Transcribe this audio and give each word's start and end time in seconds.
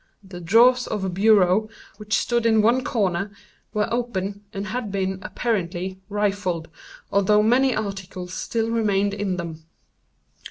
The 0.23 0.41
drawers 0.41 0.87
of 0.87 1.03
a 1.03 1.09
bureau, 1.09 1.69
which 1.97 2.15
stood 2.17 2.47
in 2.47 2.63
one 2.63 2.83
corner 2.83 3.29
were 3.71 3.87
open, 3.93 4.43
and 4.51 4.65
had 4.65 4.91
been, 4.91 5.19
apparently, 5.21 5.99
rifled, 6.09 6.69
although 7.11 7.43
many 7.43 7.75
articles 7.75 8.33
still 8.33 8.71
remained 8.71 9.13
in 9.13 9.37
them. 9.37 9.63